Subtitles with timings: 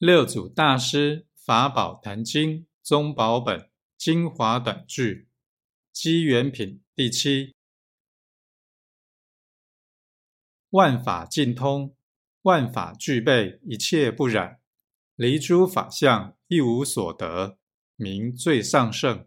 [0.00, 5.28] 六祖大师法宝坛经宗宝本精华短句
[5.92, 7.54] 机缘品第七：
[10.70, 11.94] 万法尽通，
[12.44, 14.62] 万法具备，一切不染，
[15.16, 17.58] 离诸法相，一无所得，
[17.96, 19.26] 名最上圣。